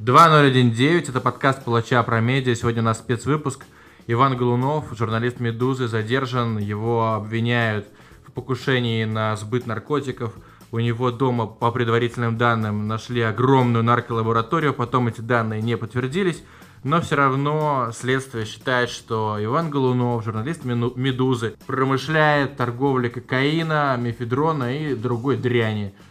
[0.00, 2.54] 2019, это подкаст «Палача про медиа».
[2.54, 3.66] Сегодня у нас спецвыпуск.
[4.06, 6.56] Иван Голунов, журналист «Медузы», задержан.
[6.56, 7.86] Его обвиняют
[8.26, 10.32] в покушении на сбыт наркотиков.
[10.72, 14.72] У него дома, по предварительным данным, нашли огромную нарколабораторию.
[14.72, 16.42] Потом эти данные не подтвердились.
[16.82, 24.94] Но все равно следствие считает, что Иван Голунов, журналист «Медузы», промышляет торговлей кокаина, мефедрона и
[24.94, 25.94] другой дряни–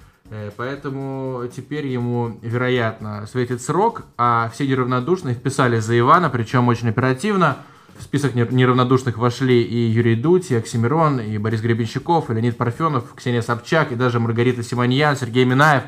[0.57, 7.57] поэтому теперь ему, вероятно, светит срок, а все неравнодушные вписали за Ивана, причем очень оперативно.
[7.97, 13.13] В список неравнодушных вошли и Юрий Дудь, и Оксимирон, и Борис Гребенщиков, и Леонид Парфенов,
[13.13, 15.83] Ксения Собчак, и даже Маргарита Симоньян, Сергей Минаев.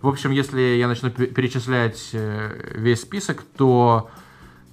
[0.00, 4.10] В общем, если я начну перечислять э, весь список, то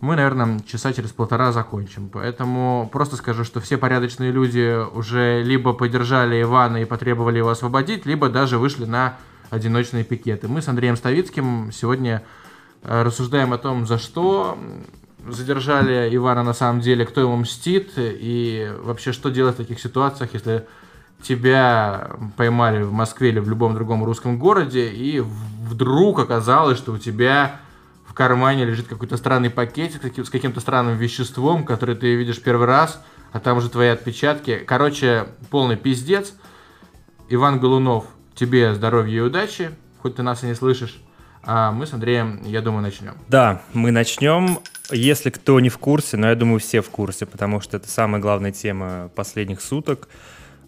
[0.03, 2.09] мы, наверное, часа через полтора закончим.
[2.09, 8.05] Поэтому просто скажу, что все порядочные люди уже либо поддержали Ивана и потребовали его освободить,
[8.05, 9.15] либо даже вышли на
[9.49, 10.49] одиночные пикеты.
[10.49, 12.21] Мы с Андреем Ставицким сегодня
[12.81, 14.57] э, рассуждаем о том, за что
[15.25, 20.31] задержали Ивана на самом деле, кто ему мстит и вообще что делать в таких ситуациях,
[20.33, 20.67] если
[21.21, 26.97] тебя поймали в Москве или в любом другом русском городе, и вдруг оказалось, что у
[26.97, 27.61] тебя
[28.13, 33.03] в кармане лежит какой-то странный пакетик с каким-то странным веществом, который ты видишь первый раз,
[33.31, 34.57] а там уже твои отпечатки.
[34.67, 36.35] Короче, полный пиздец.
[37.27, 39.71] Иван Голунов, тебе здоровья и удачи,
[40.03, 41.01] хоть ты нас и не слышишь.
[41.41, 43.15] А мы с Андреем, я думаю, начнем.
[43.29, 44.59] Да, мы начнем.
[44.91, 48.21] Если кто не в курсе, но я думаю, все в курсе, потому что это самая
[48.21, 50.07] главная тема последних суток–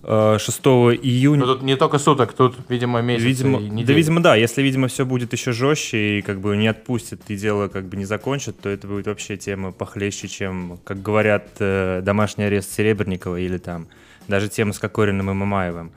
[0.05, 0.59] 6
[1.01, 1.45] июня.
[1.45, 4.35] Но тут не только суток, тут, видимо, месяц видимо, Да, видимо, да.
[4.35, 7.97] Если, видимо, все будет еще жестче и как бы не отпустят и дело как бы
[7.97, 13.39] не закончат, то это будет вообще тема похлеще, чем, как говорят, э, домашний арест Серебренникова
[13.39, 13.87] или там
[14.27, 15.91] даже тема с Кокориным и Мамаевым.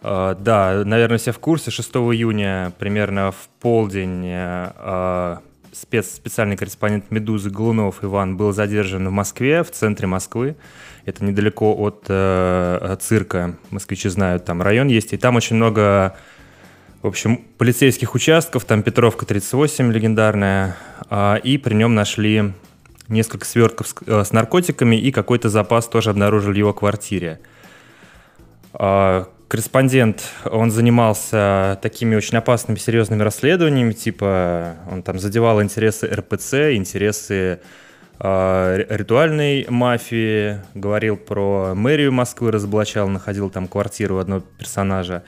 [0.00, 1.72] Uh, да, наверное, все в курсе.
[1.72, 4.24] 6 июня примерно в полдень
[5.78, 10.56] спец, специальный корреспондент «Медузы» Глунов Иван был задержан в Москве, в центре Москвы.
[11.08, 16.14] Это недалеко от э, цирка, москвичи знают, там район есть, и там очень много,
[17.00, 20.76] в общем, полицейских участков, там Петровка 38 легендарная,
[21.08, 22.52] э, и при нем нашли
[23.08, 24.96] несколько свертков с, э, с наркотиками.
[24.96, 27.40] И какой-то запас тоже обнаружили в его квартире.
[28.78, 36.74] Э, корреспондент, он занимался такими очень опасными, серьезными расследованиями, типа он там задевал интересы РПЦ,
[36.74, 37.58] интересы э,
[38.20, 45.22] ритуальной мафии, говорил про мэрию Москвы, разоблачал, находил там квартиру одного персонажа.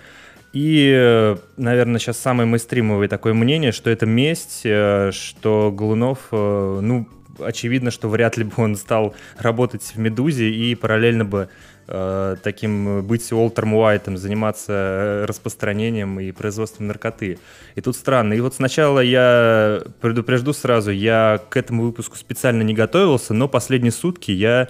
[0.53, 7.07] И, наверное, сейчас самое мейстримовое такое мнение, что это месть, э, что Голунов, э, ну,
[7.45, 11.49] очевидно, что вряд ли бы он стал работать в «Медузе» и параллельно бы
[11.87, 17.39] э, таким быть Уолтером Уайтом, заниматься э, распространением и производством наркоты.
[17.75, 18.35] И тут странно.
[18.35, 23.93] И вот сначала я предупрежду сразу, я к этому выпуску специально не готовился, но последние
[23.93, 24.69] сутки я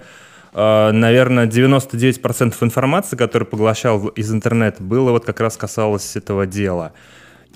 [0.53, 6.93] э, наверное, 99% информации, которую поглощал из интернета, было вот как раз касалось этого дела.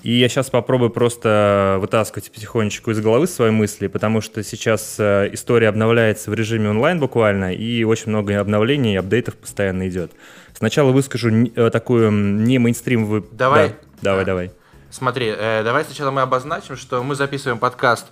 [0.06, 5.30] И я сейчас попробую просто вытаскивать потихонечку из головы свои мысли, потому что сейчас э,
[5.32, 10.12] история обновляется в режиме онлайн буквально, и очень много обновлений и апдейтов постоянно идет.
[10.56, 13.26] Сначала выскажу э, такую не мейнстримовую...
[13.32, 13.70] Давай.
[14.00, 14.52] Да, давай, давай.
[14.90, 18.06] Смотри, э, давай сначала мы обозначим, что мы записываем подкаст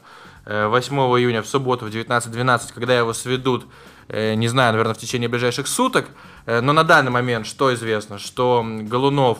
[0.46, 3.66] 8 июня в субботу в 19.12, когда его сведут,
[4.08, 6.06] не знаю, наверное, в течение ближайших суток.
[6.44, 8.18] Но на данный момент что известно?
[8.18, 9.38] Что Голунов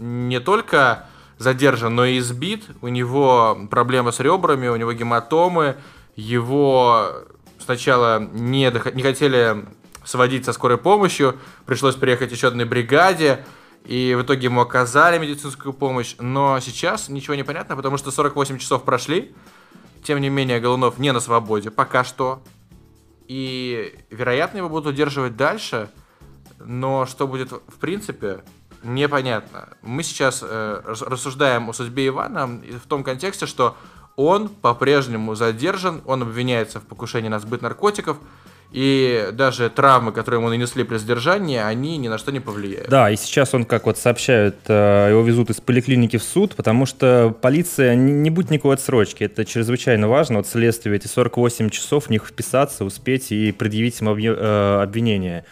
[0.00, 1.06] не только
[1.38, 2.64] задержан, но избит.
[2.80, 5.76] У него проблемы с ребрами, у него гематомы.
[6.16, 7.24] Его
[7.58, 9.64] сначала не, не хотели
[10.04, 13.44] сводить со скорой помощью, пришлось приехать еще одной бригаде,
[13.84, 18.58] и в итоге ему оказали медицинскую помощь, но сейчас ничего не понятно, потому что 48
[18.58, 19.34] часов прошли,
[20.02, 22.42] тем не менее Голунов не на свободе, пока что,
[23.26, 25.90] и вероятно его будут удерживать дальше,
[26.58, 28.42] но что будет в принципе,
[28.84, 29.68] непонятно.
[29.82, 33.76] Мы сейчас э, рассуждаем о судьбе Ивана в том контексте, что
[34.16, 38.18] он по-прежнему задержан, он обвиняется в покушении на сбыт наркотиков,
[38.74, 42.88] и даже травмы, которые ему нанесли при задержании, они ни на что не повлияют.
[42.88, 46.84] Да, и сейчас он, как вот сообщают, э, его везут из поликлиники в суд, потому
[46.84, 52.10] что полиция, не, будет никакой отсрочки, это чрезвычайно важно, вот следствие, эти 48 часов в
[52.10, 55.44] них вписаться, успеть и предъявить им э, обвинение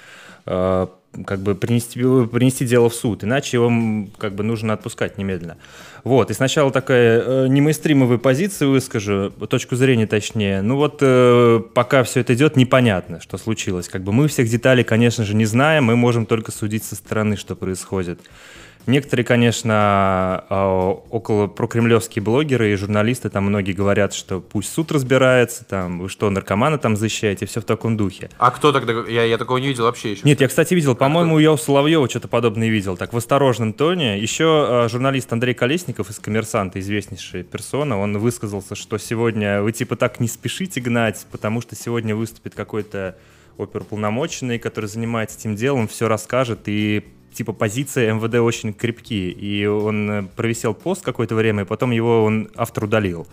[0.46, 0.86] э,
[1.26, 5.56] как бы принести, принести дело в суд, иначе его как бы нужно отпускать немедленно.
[6.04, 10.62] Вот, и сначала такая э, не мейнстримовая позиция выскажу, точку зрения точнее.
[10.62, 13.88] Ну вот э, пока все это идет, непонятно, что случилось.
[13.88, 17.36] Как бы мы всех деталей, конечно же, не знаем, мы можем только судить со стороны,
[17.36, 18.20] что происходит.
[18.86, 19.74] Некоторые, конечно,
[20.48, 26.08] а, около прокремлевские блогеры и журналисты, там многие говорят, что пусть суд разбирается, там, вы
[26.08, 28.30] что, наркомана там защищаете, все в таком духе.
[28.38, 28.92] А кто тогда?
[29.08, 30.22] Я, я такого не видел вообще еще.
[30.24, 34.18] Нет, я, кстати, видел, по-моему, я у Соловьева что-то подобное видел, так в осторожном тоне.
[34.18, 39.94] Еще а, журналист Андрей Колесников из «Коммерсанта», известнейшая персона, он высказался, что сегодня вы типа
[39.96, 43.16] так не спешите гнать, потому что сегодня выступит какой-то
[43.58, 50.10] оперуполномоченный, который занимается этим делом, все расскажет и типа позиции МВД очень крепкие, и он
[50.10, 53.26] э, провисел пост какое-то время, и потом его он автор удалил.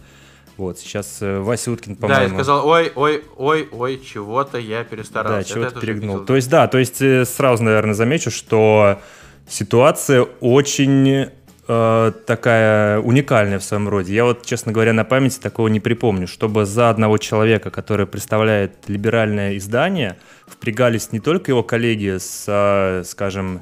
[0.57, 2.19] Вот, сейчас э, Вася Уткин, по-моему...
[2.19, 5.37] Да, я сказал, ой, ой, ой, ой, чего-то я перестарался.
[5.37, 6.19] Да, чего-то перегнул.
[6.19, 8.99] То есть, да, то есть э, сразу, наверное, замечу, что
[9.47, 11.29] ситуация очень
[11.69, 14.13] э, такая уникальная в своем роде.
[14.13, 18.89] Я вот, честно говоря, на памяти такого не припомню, чтобы за одного человека, который представляет
[18.89, 20.17] либеральное издание,
[20.47, 23.61] впрягались не только его коллеги с, э, скажем,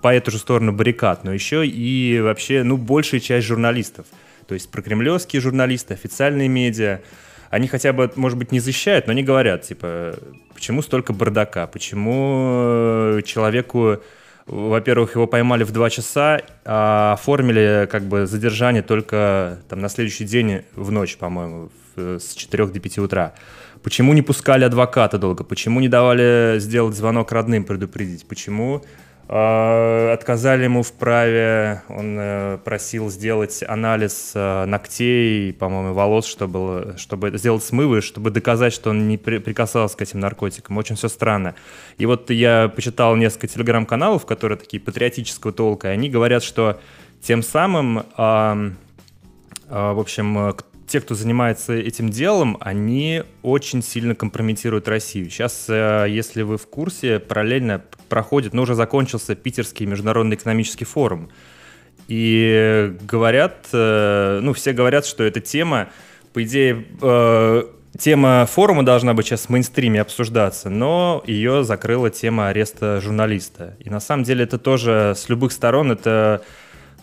[0.00, 4.06] по эту же сторону баррикад, но еще и вообще, ну, большая часть журналистов.
[4.46, 7.00] То есть прокремлевские журналисты, официальные медиа,
[7.50, 10.16] они хотя бы, может быть, не защищают, но они говорят, типа,
[10.54, 14.00] почему столько бардака, почему э, человеку
[14.46, 20.24] во-первых, его поймали в 2 часа, а оформили как бы задержание только там на следующий
[20.24, 23.34] день в ночь, по-моему, с 4 до 5 утра.
[23.82, 25.44] Почему не пускали адвоката долго?
[25.44, 28.26] Почему не давали сделать звонок родным, предупредить?
[28.26, 28.84] Почему
[29.26, 37.36] отказали ему в праве, он э, просил сделать анализ э, ногтей, по-моему, волос, чтобы, чтобы
[37.38, 40.76] сделать смывы, чтобы доказать, что он не прикасался к этим наркотикам.
[40.76, 41.54] Очень все странно.
[41.96, 46.78] И вот я почитал несколько телеграм-каналов, которые такие патриотического толка, и они говорят, что
[47.22, 48.74] тем самым, в
[49.70, 50.54] общем,
[50.86, 55.30] те, кто занимается этим делом, они очень сильно компрометируют Россию.
[55.30, 60.84] Сейчас, э, если вы в курсе, параллельно проходит, но ну, уже закончился Питерский международный экономический
[60.84, 61.30] форум.
[62.06, 65.88] И говорят, э, ну, все говорят, что эта тема,
[66.32, 67.62] по идее, э,
[67.98, 73.76] тема форума должна быть сейчас в мейнстриме обсуждаться, но ее закрыла тема ареста журналиста.
[73.80, 76.42] И на самом деле это тоже с любых сторон это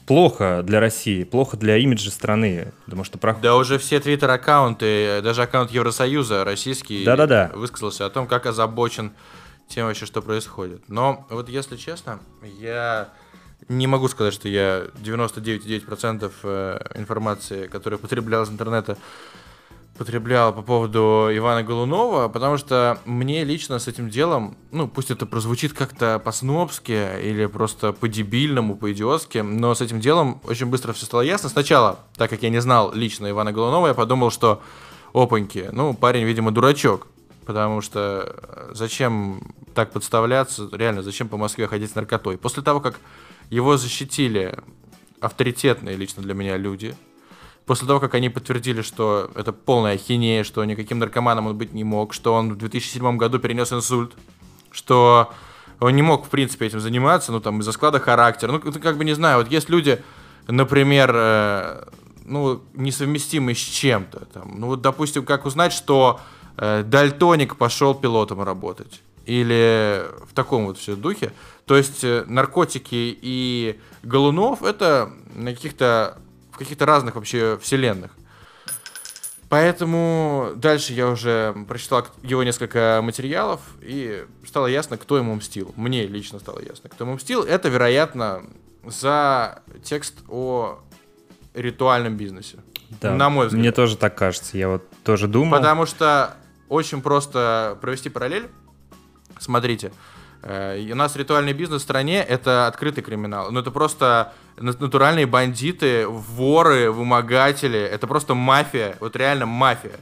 [0.06, 3.42] плохо для России, плохо для имиджа страны, потому что проход...
[3.42, 7.58] Да уже все твиттер-аккаунты, даже аккаунт Евросоюза российский да -да -да.
[7.58, 9.12] высказался о том, как озабочен
[9.68, 10.84] тем вообще, что происходит.
[10.88, 12.20] Но вот если честно,
[12.60, 13.10] я
[13.70, 18.98] не могу сказать, что я 99,9% э, информации, которая потребляла из интернета,
[19.98, 25.26] потреблял по поводу Ивана Голунова, потому что мне лично с этим делом, ну, пусть это
[25.26, 31.22] прозвучит как-то по-снобски или просто по-дебильному, по-идиотски, но с этим делом очень быстро все стало
[31.22, 31.50] ясно.
[31.50, 34.62] Сначала, так как я не знал лично Ивана Голунова, я подумал, что
[35.14, 37.08] опаньки, ну, парень, видимо, дурачок,
[37.46, 42.38] потому что зачем так подставляться, реально, зачем по Москве ходить с наркотой?
[42.38, 43.00] После того, как
[43.50, 44.58] его защитили
[45.20, 46.96] авторитетные лично для меня люди,
[47.72, 51.86] после того, как они подтвердили, что это полная ахинея, что никаким наркоманом он быть не
[51.86, 54.12] мог, что он в 2007 году перенес инсульт,
[54.74, 55.32] что
[55.80, 58.52] он не мог, в принципе, этим заниматься, ну, там, из-за склада характера.
[58.52, 60.04] Ну, как бы, не знаю, вот есть люди,
[60.50, 61.86] например, э,
[62.26, 64.26] ну, несовместимые с чем-то.
[64.34, 66.20] Там, ну, вот, допустим, как узнать, что
[66.58, 69.02] э, дальтоник пошел пилотом работать.
[69.26, 71.32] Или в таком вот все духе.
[71.66, 76.18] То есть э, наркотики и Голунов это на каких-то
[76.64, 78.12] каких-то разных вообще вселенных.
[79.50, 85.74] Поэтому дальше я уже прочитал его несколько материалов, и стало ясно, кто ему мстил.
[85.76, 87.44] Мне лично стало ясно, кто ему мстил.
[87.44, 88.44] Это, вероятно,
[88.86, 90.80] за текст о
[91.54, 92.60] ритуальном бизнесе.
[93.02, 93.60] Да, на мой взгляд.
[93.60, 95.58] Мне тоже так кажется, я вот тоже думал.
[95.58, 96.36] Потому что
[96.70, 98.48] очень просто провести параллель.
[99.38, 99.92] Смотрите, э,
[100.44, 103.52] у нас ритуальный бизнес в стране это открытый криминал.
[103.52, 107.80] Ну, это просто натуральные бандиты, воры, вымогатели.
[107.80, 108.96] Это просто мафия.
[109.00, 110.00] Вот реально мафия.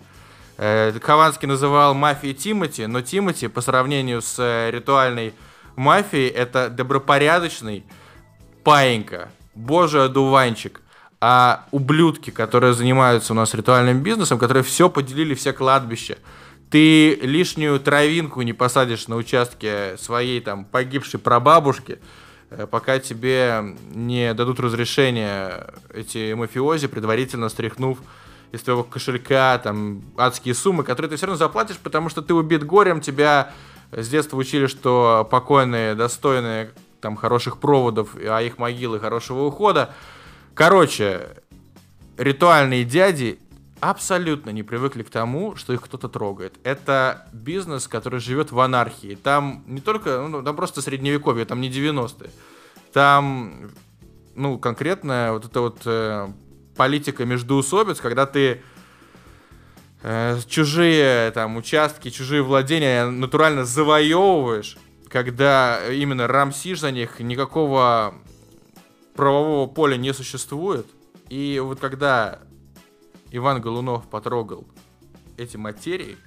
[0.58, 5.34] Э, Хованский называл мафией Тимати, но Тимати по сравнению с э, ритуальной
[5.77, 7.86] мафией это добропорядочный
[8.63, 10.81] паинька, божий одуванчик
[11.22, 16.17] а ублюдки, которые занимаются у нас ритуальным бизнесом, которые все поделили, все кладбища.
[16.70, 22.00] Ты лишнюю травинку не посадишь на участке своей там погибшей прабабушки,
[22.52, 27.98] э, пока тебе не дадут разрешение эти мафиози, предварительно стряхнув
[28.52, 32.64] из твоего кошелька там адские суммы, которые ты все равно заплатишь, потому что ты убит
[32.64, 33.52] горем, тебя
[33.92, 36.70] с детства учили, что покойные достойны
[37.02, 39.94] там хороших проводов, а их могилы хорошего ухода.
[40.54, 41.30] Короче,
[42.18, 43.40] ритуальные дяди
[43.79, 46.55] абсолютно не привыкли к тому, что их кто-то трогает.
[46.63, 49.15] Это бизнес, который живет в анархии.
[49.15, 52.29] Там не только, ну, там просто средневековье, там не 90-е.
[52.93, 53.71] Там
[54.36, 56.27] ну, конкретно вот эта вот э,
[56.75, 58.62] политика междоусобиц, когда ты
[60.01, 64.77] э, чужие там участки, чужие владения натурально завоевываешь,
[65.09, 68.15] когда именно рамсишь за них, никакого
[69.15, 70.88] правового поля не существует.
[71.27, 72.39] И вот когда
[73.31, 74.67] Иван Голунов потрогал
[75.38, 76.17] эти материи,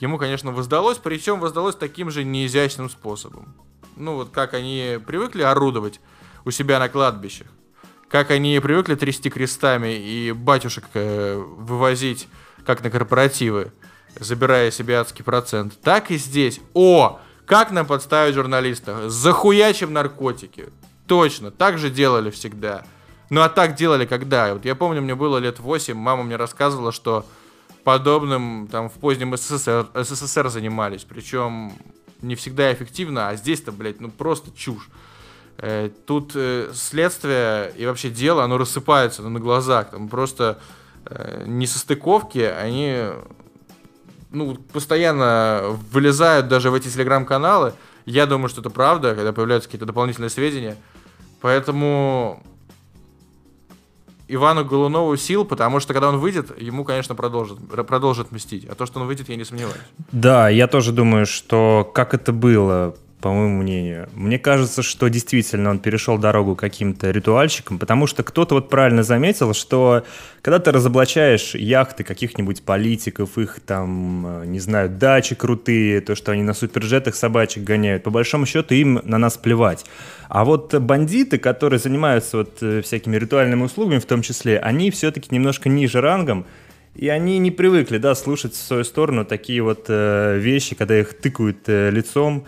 [0.00, 3.54] ему, конечно, воздалось, причем воздалось таким же неизящным способом.
[3.96, 6.00] Ну вот как они привыкли орудовать
[6.44, 7.46] у себя на кладбищах,
[8.08, 12.28] как они привыкли трясти крестами и батюшек э, вывозить
[12.64, 13.72] как на корпоративы,
[14.18, 16.60] забирая себе адский процент, так и здесь.
[16.74, 19.08] О, как нам подставить журналиста?
[19.08, 20.68] Захуячим наркотики.
[21.06, 22.84] Точно, так же делали всегда.
[23.30, 24.54] Ну а так делали когда?
[24.54, 27.26] Вот я помню, мне было лет 8, мама мне рассказывала, что
[27.84, 31.04] подобным там в позднем СССР, СССР занимались.
[31.04, 31.72] Причем
[32.22, 34.88] не всегда эффективно, а здесь-то, блядь, ну просто чушь.
[35.58, 39.90] Э, тут э, следствие и вообще дело, оно рассыпается ну, на глазах.
[39.90, 40.58] Там просто
[41.06, 43.06] э, несостыковки, они
[44.30, 47.72] ну, постоянно вылезают даже в эти телеграм-каналы.
[48.04, 50.76] Я думаю, что это правда, когда появляются какие-то дополнительные сведения.
[51.40, 52.42] Поэтому
[54.28, 58.64] Ивану Голунову сил, потому что когда он выйдет, ему, конечно, продолжит, продолжит мстить.
[58.66, 59.76] А то, что он выйдет, я не сомневаюсь.
[60.10, 64.08] Да, я тоже думаю, что как это было по моему мнению.
[64.14, 69.52] Мне кажется, что действительно он перешел дорогу каким-то ритуальщикам, потому что кто-то вот правильно заметил,
[69.52, 70.04] что
[70.42, 76.30] когда ты разоблачаешь яхты каких-нибудь политиков, их там, э, не знаю, дачи крутые, то, что
[76.30, 79.84] они на суперджетах собачек гоняют, по большому счету им на нас плевать.
[80.28, 85.34] А вот бандиты, которые занимаются вот э, всякими ритуальными услугами в том числе, они все-таки
[85.34, 86.46] немножко ниже рангом,
[86.94, 91.14] и они не привыкли, да, слушать в свою сторону такие вот э, вещи, когда их
[91.14, 92.46] тыкают э, лицом,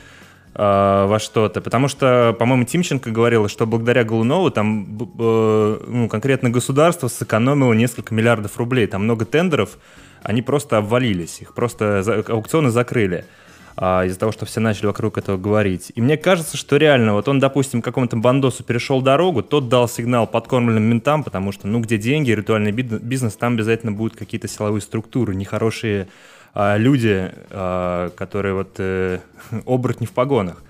[0.55, 1.61] Э, во что-то.
[1.61, 8.57] Потому что, по-моему, Тимченко говорил, что благодаря Голунову там ну, конкретно государство сэкономило несколько миллиардов
[8.59, 8.87] рублей.
[8.87, 9.79] Там много тендеров,
[10.23, 13.25] они просто обвалились, их просто аукционы закрыли
[13.81, 15.93] а, из-за того, что все начали вокруг этого говорить.
[15.95, 20.27] И мне кажется, что реально, вот он, допустим, какому-то бандосу перешел дорогу, тот дал сигнал
[20.27, 25.37] подкормленным ментам, потому что, ну, где деньги, ритуальный бизнес, там обязательно будут какие-то силовые структуры,
[25.37, 26.09] нехорошие
[26.55, 29.21] а, люди, а, которые вот э,
[29.65, 30.65] оборотни в погонах.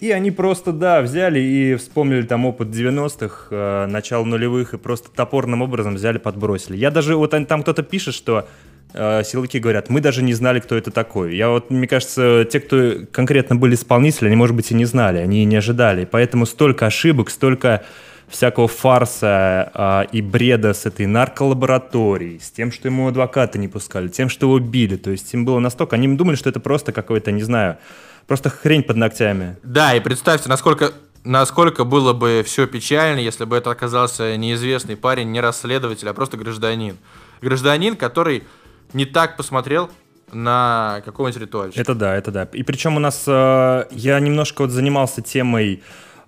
[0.00, 5.10] И они просто, да, взяли и вспомнили там опыт 90-х, э, начало нулевых, и просто
[5.10, 6.76] топорным образом взяли, подбросили.
[6.76, 8.46] Я даже, вот там кто-то пишет, что
[8.92, 11.36] силовики говорят, мы даже не знали, кто это такой.
[11.36, 15.18] Я вот, мне кажется, те, кто конкретно были исполнители, они, может быть, и не знали,
[15.18, 16.04] они и не ожидали.
[16.04, 17.84] Поэтому столько ошибок, столько
[18.28, 24.08] всякого фарса а, и бреда с этой нарколабораторией, с тем, что ему адвоката не пускали,
[24.08, 24.96] тем, что его били.
[24.96, 25.96] То есть им было настолько...
[25.96, 27.78] Они думали, что это просто какой-то, не знаю,
[28.26, 29.56] просто хрень под ногтями.
[29.62, 30.92] Да, и представьте, насколько
[31.24, 36.36] насколько было бы все печально, если бы это оказался неизвестный парень, не расследователь, а просто
[36.36, 36.96] гражданин.
[37.42, 38.44] Гражданин, который
[38.92, 39.90] не так посмотрел
[40.32, 41.80] на какого-нибудь ритуальщика.
[41.80, 42.48] Это да, это да.
[42.52, 43.24] И причем у нас...
[43.26, 45.82] Э, я немножко вот занимался темой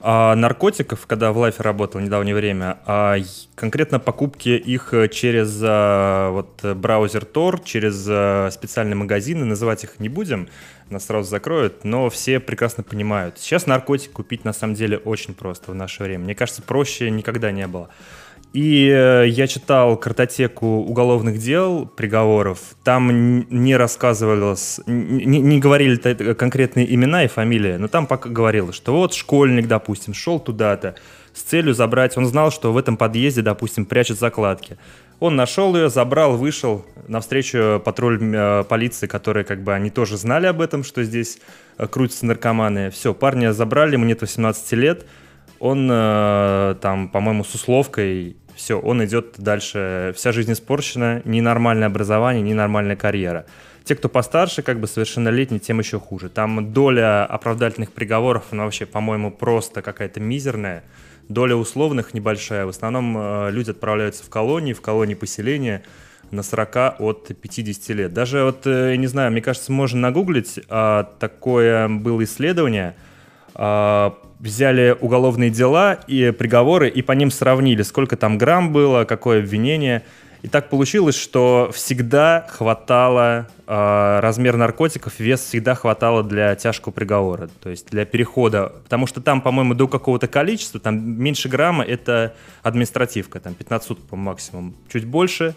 [0.05, 3.19] а, наркотиков, когда в Лайфе работал в недавнее время, а
[3.55, 10.09] конкретно покупки их через а, вот, браузер Tor, через а, специальные магазины, называть их не
[10.09, 10.49] будем,
[10.91, 13.39] нас сразу закроют, но все прекрасно понимают.
[13.39, 16.25] Сейчас наркотик купить на самом деле очень просто в наше время.
[16.25, 17.89] Мне кажется, проще никогда не было.
[18.53, 22.59] И э, я читал картотеку уголовных дел, приговоров.
[22.85, 25.97] Там не рассказывалось, не, не говорили
[26.35, 30.97] конкретные имена и фамилии, но там пока говорилось, что вот школьник, допустим, шел туда-то
[31.33, 32.19] с целью забрать.
[32.19, 34.77] Он знал, что в этом подъезде, допустим, прячут закладки.
[35.19, 40.45] Он нашел ее, забрал, вышел навстречу патруль э, полиции, которые как бы они тоже знали
[40.45, 41.39] об этом, что здесь
[41.79, 42.91] э, крутятся наркоманы.
[42.91, 45.07] Все, парня забрали, ему нет 18 лет.
[45.59, 52.43] Он там, по-моему, с условкой все, он идет дальше, вся жизнь испорчена, ни нормальное образование,
[52.45, 53.45] ни нормальная карьера.
[53.83, 56.29] Те, кто постарше, как бы совершеннолетние, тем еще хуже.
[56.29, 60.85] Там доля оправдательных приговоров, она вообще, по-моему, просто какая-то мизерная.
[61.29, 62.65] Доля условных небольшая.
[62.65, 65.83] В основном э, люди отправляются в колонии, в колонии поселения
[66.31, 68.13] на 40 от 50 лет.
[68.15, 72.95] Даже вот, э, я не знаю, мне кажется, можно нагуглить, э, такое было исследование–
[73.55, 79.39] а, взяли уголовные дела и приговоры и по ним сравнили, сколько там грамм было, какое
[79.39, 80.03] обвинение.
[80.43, 87.49] И так получилось, что всегда хватало э, размер наркотиков, вес всегда хватало для тяжкого приговора,
[87.63, 88.73] то есть для перехода.
[88.83, 92.35] Потому что там, по-моему, до какого-то количества, там меньше грамма это
[92.65, 94.75] административка, там 15 суток по максимуму.
[94.93, 95.55] Чуть больше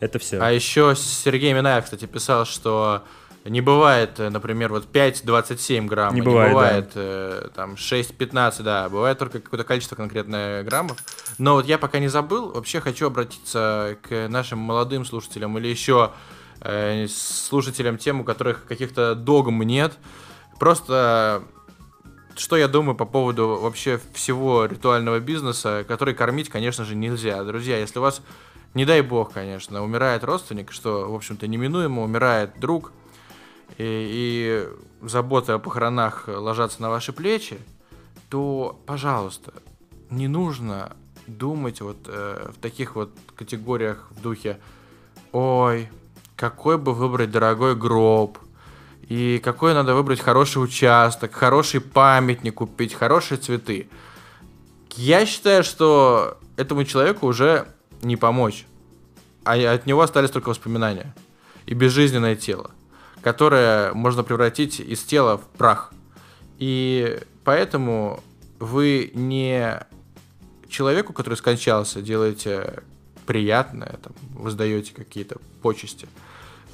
[0.00, 0.38] это все.
[0.40, 3.04] А еще Сергей Минаев, кстати, писал, что
[3.44, 6.14] Не бывает, э, например, вот 5,27 грамм.
[6.14, 7.48] Не бывает, не бывает да.
[7.54, 8.88] там 6,15, да.
[8.88, 10.96] Бывает только какое-то количество конкретное граммов.
[11.36, 16.12] Но вот я пока не забыл, вообще хочу обратиться к нашим молодым слушателям или еще
[16.62, 19.92] э, слушателям тем, у которых каких-то догм нет.
[20.58, 21.42] Просто
[22.36, 27.42] что я думаю по поводу вообще всего ритуального бизнеса, который кормить, конечно же, нельзя.
[27.44, 28.22] Друзья, если у вас,
[28.74, 32.92] не дай бог, конечно, умирает родственник, что, в общем-то, неминуемо, умирает друг,
[33.78, 34.68] и,
[35.02, 37.58] и заботы о похоронах ложатся на ваши плечи,
[38.28, 39.52] то, пожалуйста,
[40.10, 44.58] не нужно думать вот э, в таких вот категориях в духе
[45.32, 45.88] «Ой,
[46.36, 48.38] какой бы выбрать дорогой гроб»,
[49.08, 53.88] и какой надо выбрать хороший участок, хороший памятник купить, хорошие цветы.
[54.96, 57.66] Я считаю, что этому человеку уже
[58.02, 58.66] не помочь.
[59.44, 61.14] А от него остались только воспоминания.
[61.66, 62.70] И безжизненное тело,
[63.24, 65.94] которое можно превратить из тела в прах.
[66.58, 68.22] И поэтому
[68.60, 69.80] вы не
[70.68, 72.82] человеку, который скончался, делаете
[73.24, 76.06] приятное, там, воздаете какие-то почести.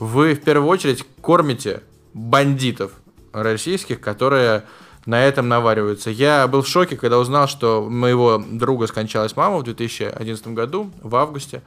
[0.01, 2.91] Вы в первую очередь кормите бандитов
[3.33, 4.65] российских, которые
[5.07, 6.11] на этом навариваются.
[6.11, 11.15] Я был в шоке, когда узнал, что моего друга скончалась мама в 2011 году, в
[11.15, 11.63] августе.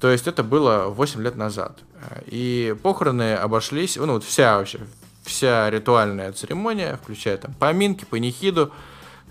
[0.00, 1.78] То есть это было 8 лет назад.
[2.26, 4.80] И похороны обошлись, ну вот вся вообще,
[5.24, 8.72] вся ритуальная церемония, включая там поминки, панихиду,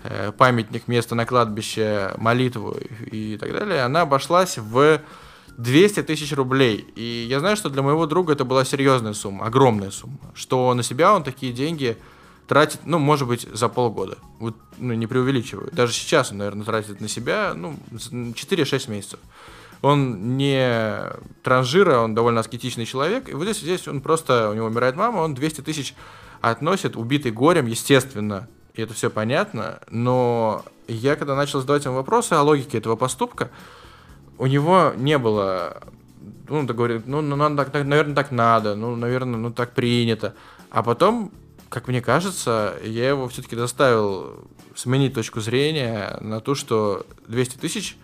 [0.04, 2.76] э, памятник, место на кладбище, молитву
[3.10, 5.00] и так далее, она обошлась в
[5.58, 6.86] 200 тысяч рублей.
[6.94, 10.18] И я знаю, что для моего друга это была серьезная сумма, огромная сумма.
[10.34, 11.98] Что на себя он такие деньги
[12.46, 14.18] тратит, ну, может быть, за полгода.
[14.38, 15.68] Вот, ну, не преувеличиваю.
[15.72, 19.20] Даже сейчас он, наверное, тратит на себя, ну, 4-6 месяцев.
[19.82, 21.04] Он не
[21.42, 23.28] транжира, он довольно аскетичный человек.
[23.28, 25.94] И вот здесь, здесь он просто, у него умирает мама, он 200 тысяч
[26.40, 29.80] относит, убитый горем, естественно, и это все понятно.
[29.90, 33.50] Но я, когда начал задавать ему вопросы о логике этого поступка,
[34.38, 35.82] у него не было,
[36.48, 40.34] ну, да говорит, ну, ну надо, так, наверное, так надо, ну, наверное, ну, так принято.
[40.70, 41.30] А потом,
[41.68, 47.98] как мне кажется, я его все-таки заставил сменить точку зрения на то, что 200 тысяч,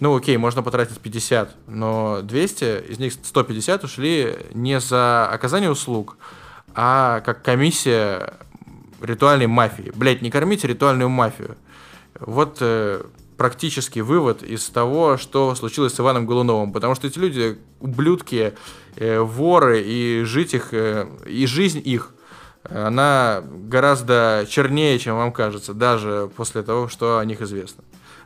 [0.00, 6.16] ну, окей, можно потратить 50, но 200, из них 150 ушли не за оказание услуг,
[6.74, 8.34] а как комиссия
[9.00, 9.92] ритуальной мафии.
[9.94, 11.56] Блять, не кормите ритуальную мафию.
[12.18, 13.02] Вот э,
[13.36, 18.54] практический вывод из того, что случилось с Иваном Голуновым, потому что эти люди ублюдки,
[18.96, 22.10] э, воры, и жить их, э, и жизнь их,
[22.68, 27.84] она гораздо чернее, чем вам кажется, даже после того, что о них известно.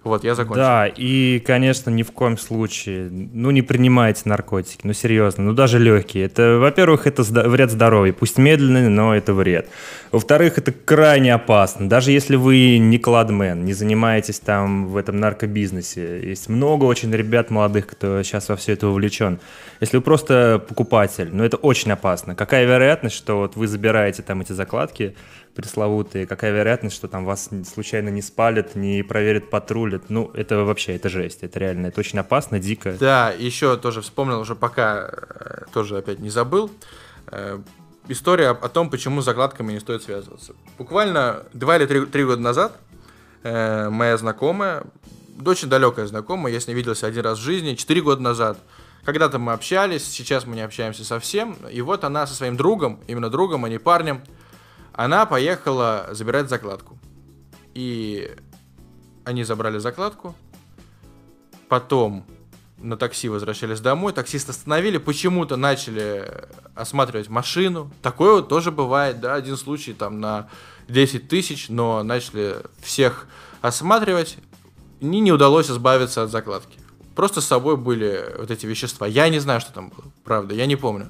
[0.09, 0.63] Вот, я закончил.
[0.63, 5.79] Да, и, конечно, ни в коем случае, ну, не принимайте наркотики, ну, серьезно, ну, даже
[5.79, 6.25] легкие.
[6.25, 9.69] Это, во-первых, это вред здоровью, пусть медленный, но это вред.
[10.11, 11.91] Во-вторых, это крайне опасно.
[11.91, 17.51] Даже если вы не кладмен, не занимаетесь там в этом наркобизнесе, есть много очень ребят
[17.51, 19.41] молодых, кто сейчас во все это увлечен.
[19.81, 22.35] Если вы просто покупатель, ну, это очень опасно.
[22.35, 25.15] Какая вероятность, что вот вы забираете там эти закладки,
[25.59, 30.09] пресловутые, какая вероятность, что там вас случайно не спалят, не проверят, патрулят.
[30.09, 32.93] Ну, это вообще, это жесть, это реально, это очень опасно, дико.
[32.93, 36.71] Да, еще тоже вспомнил, уже пока э, тоже опять не забыл.
[37.27, 37.59] Э,
[38.07, 40.55] история о том, почему с закладками не стоит связываться.
[40.79, 42.79] Буквально два или три, три года назад
[43.43, 44.85] э, моя знакомая,
[45.45, 48.59] очень далекая знакомая, я с ней виделся один раз в жизни, четыре года назад,
[49.05, 53.29] когда-то мы общались, сейчас мы не общаемся совсем, и вот она со своим другом, именно
[53.29, 54.23] другом, а не парнем,
[54.99, 56.99] она поехала забирать закладку.
[57.73, 58.35] И
[59.25, 60.35] они забрали закладку.
[61.69, 62.27] Потом
[62.79, 67.93] на такси возвращались домой, таксист остановили, почему-то начали осматривать машину.
[68.03, 70.49] Такое вот тоже бывает, да, один случай там на
[70.89, 73.29] 10 тысяч, но начали всех
[73.61, 74.39] осматривать,
[74.99, 76.81] и не удалось избавиться от закладки.
[77.15, 79.07] Просто с собой были вот эти вещества.
[79.07, 81.09] Я не знаю, что там было, правда, я не помню.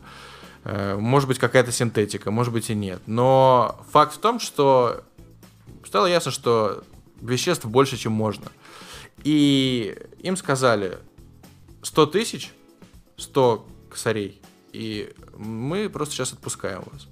[0.69, 3.01] Э, может быть, какая-то синтетика, может быть и нет.
[3.07, 5.03] Но факт в том, что
[5.87, 6.85] стало ясно, что
[7.23, 8.53] веществ больше, чем можно.
[9.25, 10.99] И им сказали
[11.81, 12.53] 100 тысяч,
[13.17, 14.43] 100 косарей,
[14.75, 17.09] и мы просто сейчас отпускаем вас.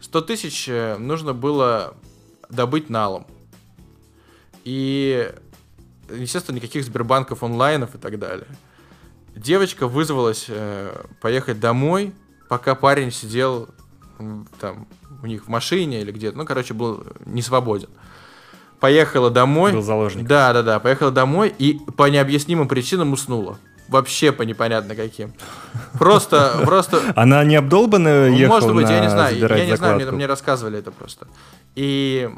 [0.00, 1.96] 100 тысяч э, нужно было
[2.48, 3.26] добыть налом.
[4.62, 5.32] И,
[6.14, 8.46] естественно, никаких Сбербанков онлайнов и так далее.
[9.34, 12.14] Девочка вызвалась э, поехать домой,
[12.48, 13.68] пока парень сидел
[14.60, 14.86] там
[15.22, 17.88] у них в машине или где-то, ну, короче, был не свободен.
[18.80, 19.72] Поехала домой.
[19.72, 20.26] Был заложник.
[20.26, 23.58] Да, да, да, поехала домой и по необъяснимым причинам уснула.
[23.88, 25.32] вообще по непонятно каким.
[25.98, 27.00] Просто, просто...
[27.16, 30.78] Она не обдолбанная ехала Может быть, я не знаю, я не знаю, мне, мне рассказывали
[30.78, 31.26] это просто.
[31.74, 32.30] И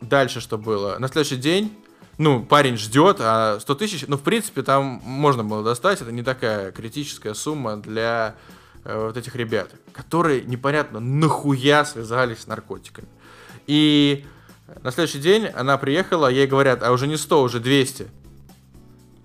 [0.00, 0.98] дальше что было?
[0.98, 1.72] На следующий день,
[2.18, 6.22] ну, парень ждет, а 100 тысяч, ну, в принципе, там можно было достать, это не
[6.22, 8.34] такая критическая сумма для
[8.88, 13.06] э, вот этих ребят, которые непонятно нахуя связались с наркотиками.
[13.68, 14.26] И
[14.82, 18.08] на следующий день она приехала, ей говорят, а уже не 100, уже 200.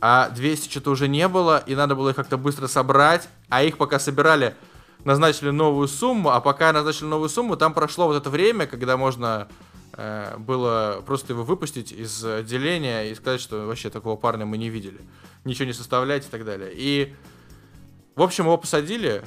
[0.02, 3.78] А 200 что-то уже не было, и надо было их как-то быстро собрать, а их
[3.78, 4.54] пока собирали,
[5.06, 9.48] назначили новую сумму, а пока назначили новую сумму, там прошло вот это время, когда можно
[9.94, 14.70] э, было просто его выпустить из отделения и сказать, что вообще такого парня мы не
[14.70, 15.00] видели.
[15.46, 16.72] Ничего не составлять и так далее.
[16.74, 17.14] И,
[18.16, 19.24] в общем, его посадили,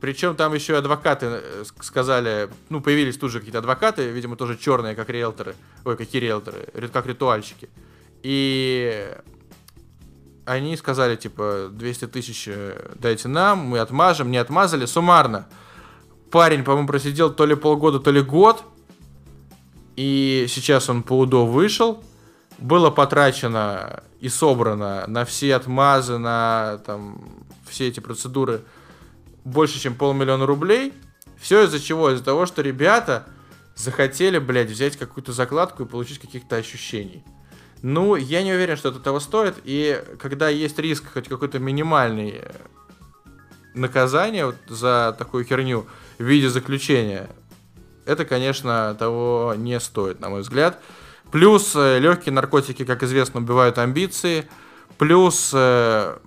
[0.00, 4.94] причем там еще адвокаты э, сказали, ну, появились тут же какие-то адвокаты, видимо, тоже черные,
[4.94, 5.54] как риэлторы.
[5.84, 7.68] Ой, какие риэлторы, как ритуальщики.
[8.22, 9.14] И
[10.46, 15.46] они сказали, типа, 200 тысяч э, дайте нам, мы отмажем, не отмазали, суммарно.
[16.30, 18.64] Парень, по-моему, просидел то ли полгода, то ли год,
[19.96, 22.02] и сейчас он по УДО вышел,
[22.56, 27.20] было потрачено и собрано на все отмазы, на там,
[27.68, 28.62] все эти процедуры
[29.44, 30.92] больше, чем полмиллиона рублей.
[31.38, 32.10] Все из-за чего?
[32.10, 33.26] Из-за того, что ребята
[33.74, 37.24] захотели, блядь, взять какую-то закладку и получить каких-то ощущений.
[37.82, 39.56] Ну, я не уверен, что это того стоит.
[39.64, 42.50] И когда есть риск хоть какой-то минимальный э,
[43.74, 45.86] наказание вот за такую херню
[46.18, 47.30] в виде заключения,
[48.04, 50.78] это, конечно, того не стоит, на мой взгляд.
[51.32, 54.46] Плюс э, легкие наркотики, как известно, убивают амбиции.
[54.98, 56.18] Плюс э,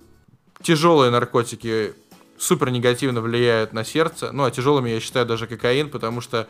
[0.62, 1.92] тяжелые наркотики
[2.38, 4.30] супер негативно влияют на сердце.
[4.32, 6.46] Ну, а тяжелыми я считаю даже кокаин, потому что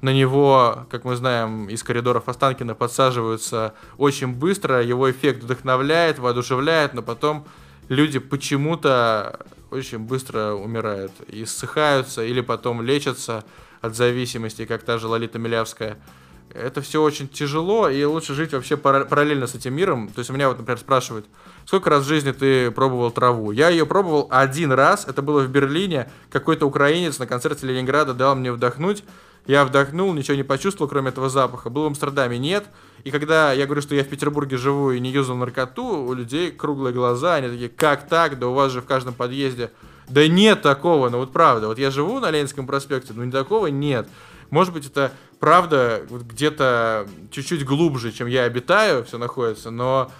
[0.00, 6.94] на него, как мы знаем, из коридоров Останкина подсаживаются очень быстро, его эффект вдохновляет, воодушевляет,
[6.94, 7.46] но потом
[7.88, 9.40] люди почему-то
[9.70, 13.44] очень быстро умирают и ссыхаются, или потом лечатся
[13.80, 15.98] от зависимости, как та же Лолита Милявская.
[16.52, 20.08] Это все очень тяжело, и лучше жить вообще параллельно с этим миром.
[20.08, 21.26] То есть у меня вот, например, спрашивают,
[21.64, 23.52] сколько раз в жизни ты пробовал траву?
[23.52, 28.34] Я ее пробовал один раз, это было в Берлине, какой-то украинец на концерте Ленинграда дал
[28.34, 29.04] мне вдохнуть,
[29.46, 31.70] я вдохнул, ничего не почувствовал, кроме этого запаха.
[31.70, 32.66] Был в Амстердаме, нет.
[33.04, 36.50] И когда я говорю, что я в Петербурге живу и не юзал наркоту, у людей
[36.50, 38.38] круглые глаза, они такие, как так?
[38.38, 39.70] Да у вас же в каждом подъезде.
[40.08, 41.68] Да нет такого, ну вот правда.
[41.68, 44.08] Вот я живу на Ленинском проспекте, но ни такого нет.
[44.50, 50.10] Может быть, это правда вот где-то чуть-чуть глубже, чем я обитаю, все находится, но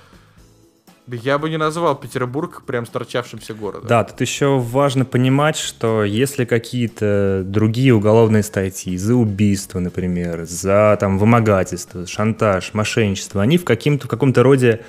[1.16, 3.88] я бы не назвал Петербург прям сторчавшимся городом.
[3.88, 10.96] Да, тут еще важно понимать, что если какие-то другие уголовные статьи за убийство, например, за
[11.00, 14.82] там вымогательство, шантаж, мошенничество, они в, каким-то, в каком-то роде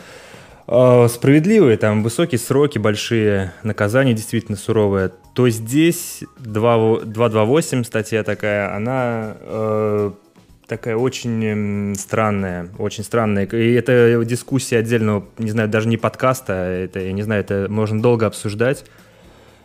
[0.67, 8.75] э, справедливые, там высокие сроки, большие, наказания действительно суровые, то здесь 2, 228 статья такая,
[8.75, 10.11] она э,
[10.67, 13.45] такая очень странная, очень странная.
[13.45, 18.01] И это дискуссия отдельного, не знаю, даже не подкаста, это, я не знаю, это можно
[18.01, 18.85] долго обсуждать.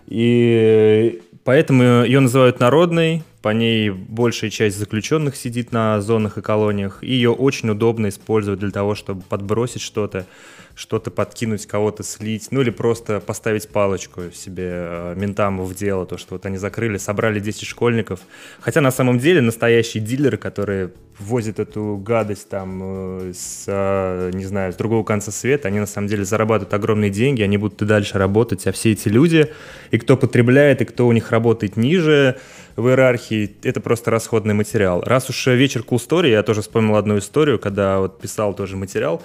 [0.06, 7.04] И поэтому ее называют народной, по ней большая часть заключенных сидит на зонах и колониях,
[7.04, 10.26] и ее очень удобно использовать для того, чтобы подбросить что-то
[10.74, 16.18] что-то подкинуть, кого-то слить, ну или просто поставить палочку себе э, ментам в дело, то,
[16.18, 18.20] что вот они закрыли, собрали 10 школьников.
[18.60, 24.44] Хотя на самом деле настоящие дилеры, которые возят эту гадость там э, с, э, не
[24.44, 27.86] знаю, с другого конца света, они на самом деле зарабатывают огромные деньги, они будут и
[27.86, 29.50] дальше работать, а все эти люди,
[29.92, 32.36] и кто потребляет, и кто у них работает ниже
[32.76, 35.00] в иерархии, это просто расходный материал.
[35.00, 39.22] Раз уж вечер Cool Story, я тоже вспомнил одну историю, когда вот писал тоже материал,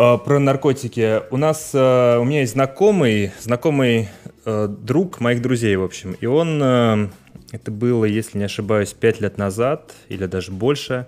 [0.00, 1.22] Э, про наркотики.
[1.32, 4.08] У нас, э, у меня есть знакомый, знакомый
[4.44, 6.62] э, друг моих друзей, в общем, и он,
[7.50, 11.06] это было, если не ошибаюсь, пять лет назад или даже больше.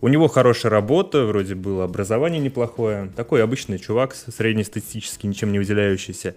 [0.00, 3.10] У него хорошая работа, вроде было образование неплохое.
[3.14, 6.34] Такой обычный чувак, среднестатистический, ничем не выделяющийся.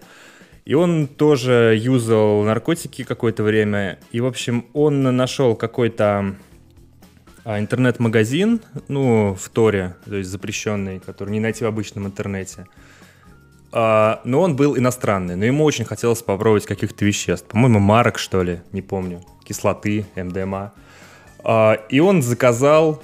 [0.68, 3.98] И он тоже юзал наркотики какое-то время.
[4.12, 6.36] И, в общем, он нашел какой-то
[7.42, 12.66] а интернет-магазин, ну, в Торе, то есть запрещенный, который не найти в обычном интернете.
[13.72, 17.48] А, но он был иностранный, но ему очень хотелось попробовать каких-то веществ.
[17.48, 20.74] По-моему, марок, что ли, не помню, кислоты, МДМА.
[21.44, 23.02] А, и он заказал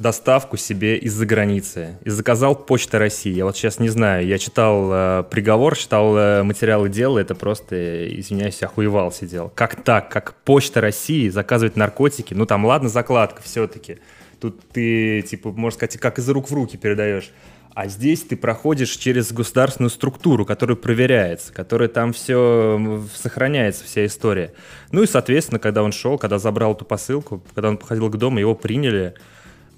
[0.00, 1.98] доставку себе из-за границы.
[2.04, 3.32] И заказал Почта России.
[3.32, 8.08] Я вот сейчас не знаю, я читал э, приговор, читал э, материалы дела, это просто,
[8.18, 9.52] извиняюсь, охуевал сидел.
[9.54, 10.10] Как так?
[10.10, 12.32] Как Почта России заказывает наркотики?
[12.32, 13.98] Ну там, ладно, закладка все-таки.
[14.40, 17.30] Тут ты, типа, можно сказать, как из рук в руки передаешь.
[17.74, 24.54] А здесь ты проходишь через государственную структуру, которая проверяется, которая там все сохраняется, вся история.
[24.92, 28.38] Ну и, соответственно, когда он шел, когда забрал эту посылку, когда он походил к дому,
[28.38, 29.14] его приняли,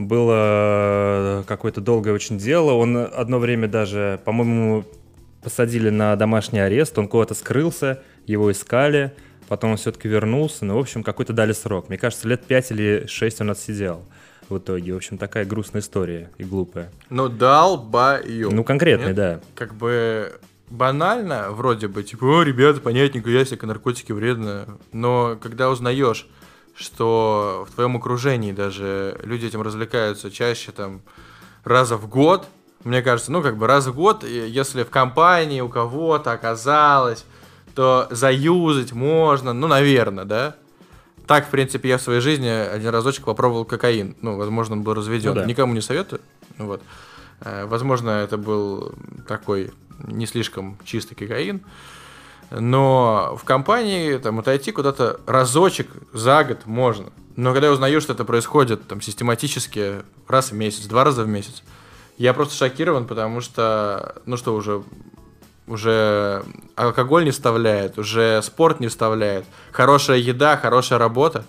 [0.07, 2.73] было какое-то долгое очень дело.
[2.73, 4.85] Он одно время даже, по-моему,
[5.43, 9.13] посадили на домашний арест, он куда-то скрылся, его искали,
[9.49, 11.89] потом он все-таки вернулся, ну, в общем, какой-то дали срок.
[11.89, 14.05] Мне кажется, лет пять или шесть он отсидел
[14.49, 14.93] в итоге.
[14.93, 16.91] В общем, такая грустная история и глупая.
[17.11, 18.51] Ну, долбаю.
[18.51, 19.41] Ну, конкретный, да.
[19.55, 20.33] Как бы
[20.71, 24.79] банально, вроде бы, типа, о, ребята, понятненько, ясика, наркотики вредно.
[24.93, 26.29] Но когда узнаешь,
[26.75, 31.03] что в твоем окружении даже люди этим развлекаются чаще там
[31.65, 32.47] раза в год,
[32.85, 37.25] мне кажется, ну как бы раз в год, если в компании у кого-то оказалось,
[37.75, 40.57] то заюзать можно, ну, наверное, да?
[41.27, 44.17] Так, в принципе, я в своей жизни один разочек попробовал кокаин.
[44.21, 45.31] Ну, возможно, он был разведен.
[45.31, 45.45] Ну, да.
[45.47, 46.21] Никому не советую.
[46.59, 46.83] Вот.
[47.41, 48.93] Э, возможно, это был
[49.29, 49.73] такой
[50.05, 51.63] не слишком чистый кокаин.
[52.55, 57.11] Но в компании там отойти куда-то разочек за год можно.
[57.35, 61.29] Но когда я узнаю, что это происходит там систематически раз в месяц, два раза в
[61.29, 61.63] месяц,
[62.19, 64.83] я просто шокирован, потому что, ну что, уже
[65.67, 71.45] уже алкоголь не вставляет, уже спорт не вставляет, хорошая еда, хорошая работа.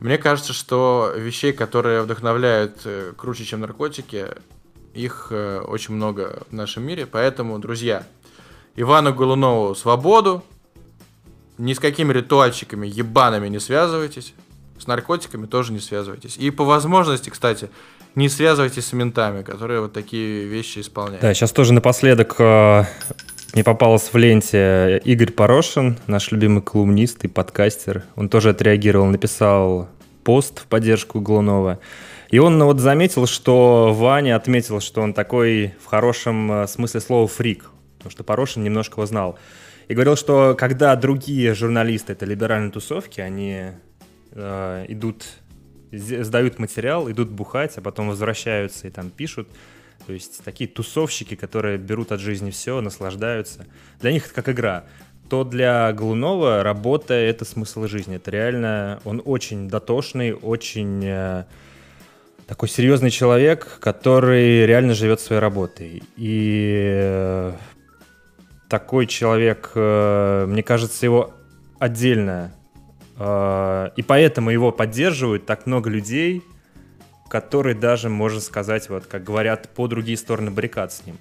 [0.00, 4.28] Мне кажется, что вещей, которые вдохновляют э, круче, чем наркотики,
[4.94, 7.06] их э, очень много в нашем мире.
[7.06, 8.06] Поэтому, друзья,
[8.76, 10.42] Ивану Голунову свободу,
[11.58, 14.34] ни с какими ритуальщиками ебаными не связывайтесь,
[14.78, 16.36] с наркотиками тоже не связывайтесь.
[16.36, 17.70] И по возможности, кстати,
[18.14, 21.22] не связывайтесь с ментами, которые вот такие вещи исполняют.
[21.22, 22.84] Да, сейчас тоже напоследок э,
[23.54, 28.04] мне попалось в ленте Игорь Порошин, наш любимый колумнист и подкастер.
[28.16, 29.88] Он тоже отреагировал, написал
[30.24, 31.78] пост в поддержку Глунова.
[32.30, 37.00] И он ну, вот заметил, что Ваня отметил, что он такой в хорошем э, смысле
[37.00, 37.66] слова фрик,
[38.04, 39.38] потому что Порошин немножко его знал.
[39.88, 43.70] И говорил, что когда другие журналисты это либеральные тусовки, они
[44.32, 45.24] э, идут
[45.90, 49.48] сдают материал, идут бухать, а потом возвращаются и там пишут.
[50.06, 53.64] То есть такие тусовщики, которые берут от жизни все, наслаждаются.
[54.00, 54.84] Для них это как игра.
[55.30, 58.16] То для Глунова работа— это смысл жизни.
[58.16, 59.00] Это реально...
[59.04, 61.44] Он очень дотошный, очень э,
[62.46, 66.02] такой серьезный человек, который реально живет своей работой.
[66.16, 67.52] И э,
[68.68, 71.34] такой человек, э, мне кажется, его
[71.78, 72.52] отдельно
[73.16, 76.42] а, и поэтому его поддерживают так много людей,
[77.28, 81.18] которые даже, можно сказать, вот как говорят, по другие стороны баррикад с ним.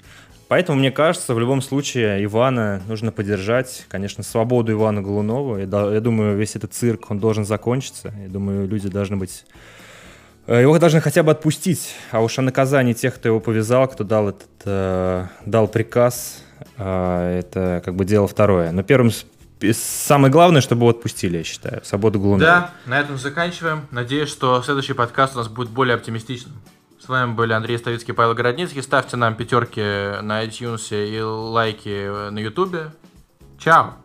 [0.47, 3.85] Поэтому, мне кажется, в любом случае Ивана нужно поддержать.
[3.87, 5.57] Конечно, свободу Ивана Голунова.
[5.57, 8.13] Я, я думаю, весь этот цирк, он должен закончиться.
[8.21, 9.45] Я думаю, люди должны быть...
[10.45, 11.95] Э, его должны хотя бы отпустить.
[12.11, 16.42] А уж о наказании тех, кто его повязал, кто дал этот, э, дал приказ, э,
[16.77, 18.71] это как бы дело второе.
[18.71, 19.11] Но первым
[19.71, 21.83] самое главное, чтобы его отпустили, я считаю.
[21.85, 22.39] Свободу Глунова.
[22.39, 23.87] Да, на этом заканчиваем.
[23.91, 26.55] Надеюсь, что следующий подкаст у нас будет более оптимистичным.
[26.99, 28.81] С вами были Андрей Ставицкий, Павел Городницкий.
[28.81, 29.81] Ставьте нам пятерки
[30.21, 32.75] на iTunes и лайки на YouTube.
[33.57, 34.02] Чао!